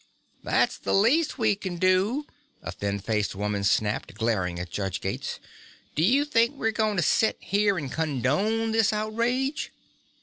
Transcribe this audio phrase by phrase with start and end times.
[0.43, 2.25] "That's the least we can do,"
[2.63, 5.39] a thin faced woman snapped, glaring at Judge Gates.
[5.93, 9.71] "Do you think we're going to set here and condone this outrage?"